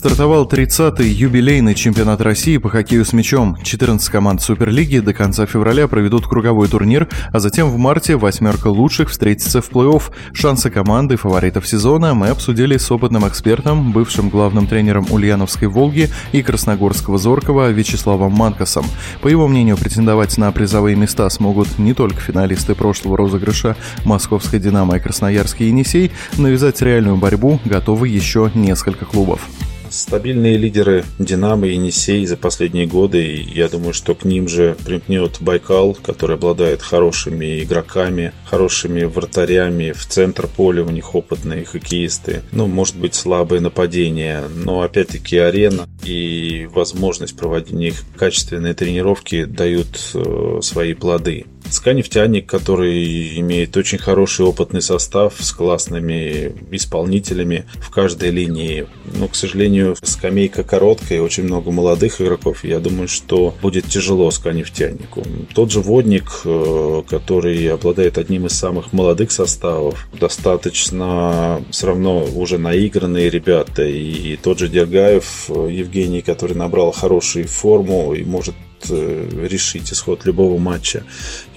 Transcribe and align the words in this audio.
Стартовал 0.00 0.46
30-й 0.46 1.10
юбилейный 1.10 1.74
чемпионат 1.74 2.22
России 2.22 2.56
по 2.56 2.70
хоккею 2.70 3.04
с 3.04 3.12
мячом. 3.12 3.58
14 3.62 4.08
команд 4.08 4.40
Суперлиги 4.40 4.98
до 5.00 5.12
конца 5.12 5.44
февраля 5.44 5.88
проведут 5.88 6.26
круговой 6.26 6.68
турнир, 6.68 7.06
а 7.34 7.38
затем 7.38 7.68
в 7.68 7.76
марте 7.76 8.16
восьмерка 8.16 8.68
лучших 8.68 9.10
встретится 9.10 9.60
в 9.60 9.70
плей-офф. 9.70 10.04
Шансы 10.32 10.70
команды 10.70 11.18
фаворитов 11.18 11.68
сезона 11.68 12.14
мы 12.14 12.28
обсудили 12.28 12.78
с 12.78 12.90
опытным 12.90 13.28
экспертом, 13.28 13.92
бывшим 13.92 14.30
главным 14.30 14.66
тренером 14.66 15.06
Ульяновской 15.10 15.68
«Волги» 15.68 16.08
и 16.32 16.40
Красногорского 16.40 17.18
«Зоркова» 17.18 17.70
Вячеславом 17.70 18.32
Манкосом. 18.32 18.86
По 19.20 19.28
его 19.28 19.48
мнению, 19.48 19.76
претендовать 19.76 20.38
на 20.38 20.50
призовые 20.50 20.96
места 20.96 21.28
смогут 21.28 21.78
не 21.78 21.92
только 21.92 22.22
финалисты 22.22 22.74
прошлого 22.74 23.18
розыгрыша 23.18 23.76
Московской 24.06 24.60
«Динамо» 24.60 24.96
и 24.96 25.00
Красноярский 25.00 25.66
«Енисей», 25.66 26.10
навязать 26.38 26.80
реальную 26.80 27.18
борьбу 27.18 27.60
готовы 27.66 28.08
еще 28.08 28.50
несколько 28.54 29.04
клубов. 29.04 29.46
Стабильные 29.90 30.56
лидеры 30.56 31.04
Динамо 31.18 31.66
и 31.66 31.74
Енисей 31.74 32.24
за 32.24 32.36
последние 32.36 32.86
годы. 32.86 33.24
И 33.26 33.58
я 33.58 33.68
думаю, 33.68 33.92
что 33.92 34.14
к 34.14 34.24
ним 34.24 34.48
же 34.48 34.76
примкнет 34.84 35.38
Байкал, 35.40 35.94
который 35.94 36.36
обладает 36.36 36.80
хорошими 36.80 37.62
игроками, 37.64 38.32
хорошими 38.44 39.02
вратарями. 39.02 39.90
В 39.90 40.06
центр 40.06 40.46
поля 40.46 40.84
у 40.84 40.90
них 40.90 41.14
опытные 41.14 41.64
хоккеисты. 41.64 42.42
Ну, 42.52 42.68
может 42.68 42.96
быть, 42.96 43.14
слабое 43.14 43.60
нападение. 43.60 44.44
Но 44.54 44.82
опять-таки 44.82 45.36
арена 45.38 45.88
и 46.04 46.68
возможность 46.72 47.36
проводить 47.36 47.72
них 47.72 47.94
качественные 48.16 48.74
тренировки 48.74 49.44
дают 49.44 49.88
э, 50.14 50.60
свои 50.62 50.94
плоды. 50.94 51.46
СКА 51.70 51.92
«Нефтяник», 51.92 52.46
который 52.46 53.38
имеет 53.38 53.76
очень 53.76 53.98
хороший 53.98 54.44
опытный 54.44 54.82
состав 54.82 55.34
с 55.38 55.52
классными 55.52 56.52
исполнителями 56.70 57.64
в 57.76 57.90
каждой 57.90 58.30
линии. 58.30 58.86
Но, 59.14 59.28
к 59.28 59.36
сожалению, 59.36 59.96
скамейка 60.02 60.64
короткая, 60.64 61.20
очень 61.20 61.44
много 61.44 61.70
молодых 61.70 62.20
игроков. 62.20 62.64
Я 62.64 62.80
думаю, 62.80 63.08
что 63.08 63.54
будет 63.62 63.86
тяжело 63.86 64.30
СКА 64.30 64.52
«Нефтянику». 64.52 65.22
Тот 65.54 65.70
же 65.70 65.80
Водник, 65.80 66.30
э, 66.44 67.02
который 67.08 67.72
обладает 67.72 68.18
одним 68.18 68.46
из 68.46 68.52
самых 68.52 68.92
молодых 68.92 69.30
составов, 69.30 70.08
достаточно 70.12 71.62
все 71.70 71.86
равно 71.86 72.24
уже 72.34 72.58
наигранные 72.58 73.30
ребята. 73.30 73.84
И 73.84 74.36
тот 74.36 74.58
же 74.58 74.68
Дергаев, 74.68 75.46
э, 75.48 75.68
Евгений, 75.70 76.22
который 76.22 76.56
набрал 76.56 76.92
хорошую 76.92 77.46
форму 77.46 78.14
и 78.14 78.24
может 78.24 78.54
решить 78.90 79.92
исход 79.92 80.24
любого 80.24 80.58
матча. 80.58 81.04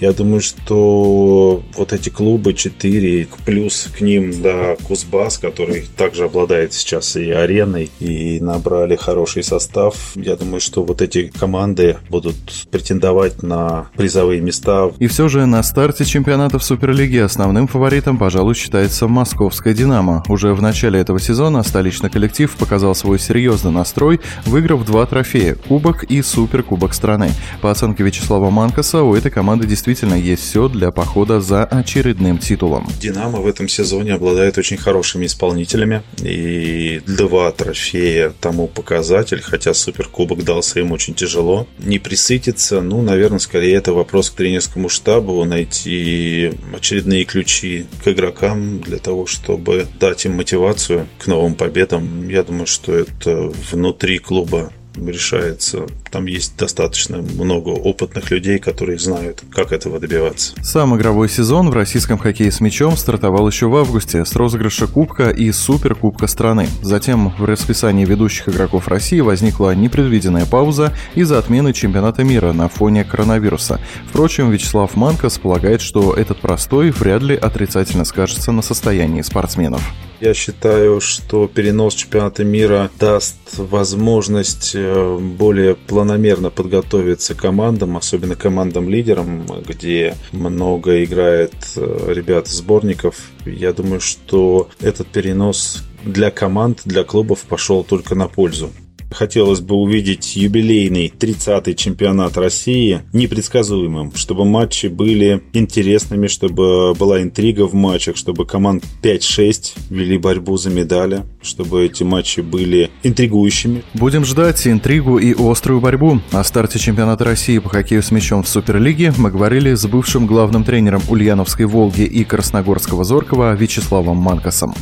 Я 0.00 0.12
думаю, 0.12 0.40
что 0.40 1.62
вот 1.76 1.92
эти 1.92 2.08
клубы 2.08 2.54
4, 2.54 3.28
плюс 3.44 3.88
к 3.96 4.00
ним, 4.00 4.42
да, 4.42 4.76
Кузбасс, 4.84 5.38
который 5.38 5.84
также 5.96 6.24
обладает 6.24 6.72
сейчас 6.72 7.16
и 7.16 7.30
ареной, 7.30 7.90
и 8.00 8.40
набрали 8.40 8.96
хороший 8.96 9.42
состав. 9.42 10.12
Я 10.14 10.36
думаю, 10.36 10.60
что 10.60 10.84
вот 10.84 11.02
эти 11.02 11.28
команды 11.28 11.96
будут 12.08 12.36
претендовать 12.70 13.42
на 13.42 13.86
призовые 13.96 14.40
места. 14.40 14.90
И 14.98 15.06
все 15.06 15.28
же 15.28 15.46
на 15.46 15.62
старте 15.62 16.04
чемпионата 16.04 16.58
в 16.58 16.64
Суперлиге 16.64 17.24
основным 17.24 17.66
фаворитом, 17.68 18.18
пожалуй, 18.18 18.54
считается 18.54 19.08
московская 19.08 19.74
«Динамо». 19.74 20.22
Уже 20.28 20.54
в 20.54 20.62
начале 20.62 21.00
этого 21.00 21.20
сезона 21.20 21.62
столичный 21.62 22.10
коллектив 22.10 22.54
показал 22.56 22.94
свой 22.94 23.18
серьезный 23.18 23.72
настрой, 23.72 24.20
выиграв 24.46 24.84
два 24.84 25.06
трофея– 25.06 25.54
Кубок 25.68 26.04
и 26.04 26.22
Суперкубок 26.22 26.94
страны 26.94 27.23
страны. 27.24 27.32
По 27.60 27.70
оценке 27.70 28.02
Вячеслава 28.02 28.50
Манкаса, 28.50 29.02
у 29.02 29.14
этой 29.14 29.30
команды 29.30 29.66
действительно 29.66 30.14
есть 30.14 30.42
все 30.42 30.68
для 30.68 30.90
похода 30.90 31.40
за 31.40 31.64
очередным 31.64 32.38
титулом. 32.38 32.86
«Динамо» 33.00 33.40
в 33.40 33.46
этом 33.46 33.68
сезоне 33.68 34.14
обладает 34.14 34.58
очень 34.58 34.76
хорошими 34.76 35.26
исполнителями. 35.26 36.02
И 36.22 37.00
два 37.06 37.50
трофея 37.52 38.32
тому 38.40 38.66
показатель, 38.66 39.40
хотя 39.42 39.74
Суперкубок 39.74 40.44
дался 40.44 40.80
им 40.80 40.92
очень 40.92 41.14
тяжело. 41.14 41.66
Не 41.78 41.98
присытиться, 41.98 42.80
ну, 42.80 43.02
наверное, 43.02 43.38
скорее 43.38 43.74
это 43.74 43.92
вопрос 43.92 44.30
к 44.30 44.34
тренерскому 44.34 44.88
штабу, 44.88 45.44
найти 45.44 46.52
очередные 46.74 47.24
ключи 47.24 47.86
к 48.02 48.08
игрокам 48.08 48.80
для 48.80 48.98
того, 48.98 49.26
чтобы 49.26 49.86
дать 49.98 50.24
им 50.24 50.34
мотивацию 50.34 51.06
к 51.18 51.26
новым 51.26 51.54
победам. 51.54 52.28
Я 52.28 52.42
думаю, 52.42 52.66
что 52.66 52.94
это 52.94 53.52
внутри 53.70 54.18
клуба 54.18 54.72
решается. 54.96 55.86
Там 56.10 56.26
есть 56.26 56.56
достаточно 56.56 57.18
много 57.18 57.70
опытных 57.70 58.30
людей, 58.30 58.58
которые 58.58 58.98
знают, 58.98 59.42
как 59.50 59.72
этого 59.72 59.98
добиваться. 59.98 60.54
Сам 60.62 60.96
игровой 60.96 61.28
сезон 61.28 61.70
в 61.70 61.74
российском 61.74 62.18
хоккее 62.18 62.50
с 62.50 62.60
мячом 62.60 62.96
стартовал 62.96 63.48
еще 63.48 63.66
в 63.66 63.76
августе 63.76 64.24
с 64.24 64.34
розыгрыша 64.34 64.86
Кубка 64.86 65.30
и 65.30 65.50
Суперкубка 65.52 66.26
страны. 66.26 66.68
Затем 66.82 67.34
в 67.36 67.44
расписании 67.44 68.04
ведущих 68.04 68.48
игроков 68.48 68.88
России 68.88 69.20
возникла 69.20 69.74
непредвиденная 69.74 70.46
пауза 70.46 70.92
из-за 71.14 71.38
отмены 71.38 71.72
чемпионата 71.72 72.24
мира 72.24 72.52
на 72.52 72.68
фоне 72.68 73.04
коронавируса. 73.04 73.80
Впрочем, 74.08 74.50
Вячеслав 74.50 74.94
Манкос 74.96 75.38
полагает, 75.38 75.80
что 75.80 76.14
этот 76.14 76.40
простой 76.40 76.90
вряд 76.90 77.22
ли 77.22 77.36
отрицательно 77.36 78.04
скажется 78.04 78.52
на 78.52 78.62
состоянии 78.62 79.22
спортсменов. 79.22 79.82
Я 80.20 80.32
считаю, 80.32 81.00
что 81.00 81.48
перенос 81.48 81.94
чемпионата 81.94 82.44
мира 82.44 82.90
даст 82.98 83.36
возможность 83.56 84.72
э, 84.74 85.18
более 85.18 85.74
планомерно 85.74 86.50
подготовиться 86.50 87.34
командам, 87.34 87.96
особенно 87.96 88.36
командам-лидерам, 88.36 89.46
где 89.66 90.16
много 90.32 91.04
играет 91.04 91.54
э, 91.76 92.12
ребят 92.14 92.48
сборников. 92.48 93.16
Я 93.44 93.72
думаю, 93.72 94.00
что 94.00 94.68
этот 94.80 95.08
перенос 95.08 95.84
для 96.04 96.30
команд, 96.30 96.82
для 96.84 97.04
клубов 97.04 97.40
пошел 97.40 97.82
только 97.82 98.14
на 98.14 98.28
пользу. 98.28 98.70
Хотелось 99.14 99.60
бы 99.60 99.76
увидеть 99.76 100.34
юбилейный 100.34 101.12
30-й 101.16 101.74
чемпионат 101.74 102.36
России 102.36 103.02
непредсказуемым, 103.12 104.12
чтобы 104.16 104.44
матчи 104.44 104.88
были 104.88 105.40
интересными, 105.52 106.26
чтобы 106.26 106.94
была 106.94 107.22
интрига 107.22 107.68
в 107.68 107.74
матчах, 107.74 108.16
чтобы 108.16 108.44
команд 108.44 108.84
5-6 109.02 109.74
вели 109.90 110.18
борьбу 110.18 110.56
за 110.56 110.70
медали, 110.70 111.22
чтобы 111.42 111.84
эти 111.84 112.02
матчи 112.02 112.40
были 112.40 112.90
интригующими. 113.04 113.84
Будем 113.94 114.24
ждать 114.24 114.66
интригу 114.66 115.18
и 115.18 115.32
острую 115.38 115.80
борьбу. 115.80 116.20
О 116.32 116.42
старте 116.42 116.80
чемпионата 116.80 117.24
России 117.24 117.58
по 117.58 117.68
хоккею 117.68 118.02
с 118.02 118.10
мячом 118.10 118.42
в 118.42 118.48
Суперлиге 118.48 119.14
мы 119.16 119.30
говорили 119.30 119.74
с 119.74 119.86
бывшим 119.86 120.26
главным 120.26 120.64
тренером 120.64 121.02
Ульяновской 121.08 121.66
«Волги» 121.66 122.02
и 122.02 122.24
Красногорского 122.24 123.04
«Зоркова» 123.04 123.54
Вячеславом 123.54 124.16
Манкосом. 124.16 124.74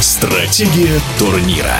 Стратегия 0.00 0.98
турнира. 1.18 1.76